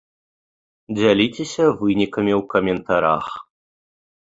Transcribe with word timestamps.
Дзяліцеся 0.99 1.67
вынікамі 1.83 2.33
ў 2.39 2.49
каментарах! 2.57 3.25